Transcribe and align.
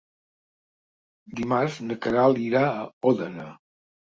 Dimarts 1.41 1.77
na 1.91 1.99
Queralt 2.07 2.43
irà 2.49 2.65
a 2.73 2.89
Òdena. 3.13 3.47